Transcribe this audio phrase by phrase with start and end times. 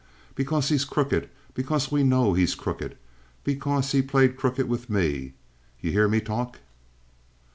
[0.33, 2.97] Because he's crooked, because we know he's crooked;
[3.43, 5.33] because he played crooked with me.
[5.79, 6.57] You hear me talk?"